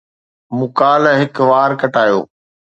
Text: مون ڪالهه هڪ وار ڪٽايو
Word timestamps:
مون 0.55 0.69
ڪالهه 0.79 1.15
هڪ 1.21 1.35
وار 1.49 1.71
ڪٽايو 1.81 2.19